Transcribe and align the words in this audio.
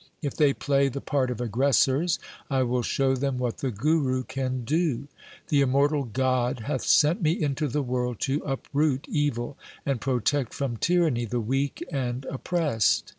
If 0.23 0.35
they 0.35 0.51
play 0.53 0.89
the 0.89 0.99
part 0.99 1.29
of 1.29 1.39
aggressors, 1.39 2.17
I 2.49 2.63
will 2.63 2.81
show 2.81 3.15
them 3.15 3.37
what 3.37 3.59
the 3.59 3.69
Guru 3.69 4.23
can 4.23 4.63
do. 4.63 5.07
The 5.49 5.61
immor 5.61 5.89
tal 5.89 6.05
God 6.05 6.61
hath 6.61 6.81
sent 6.83 7.21
me 7.21 7.33
into 7.39 7.67
the 7.67 7.83
world 7.83 8.19
to 8.21 8.41
uproot 8.43 9.05
evil 9.07 9.57
and 9.85 10.01
protect 10.01 10.55
from 10.55 10.77
tyranny 10.77 11.25
the 11.25 11.39
weak 11.39 11.83
and 11.91 12.25
oppressed.' 12.31 13.03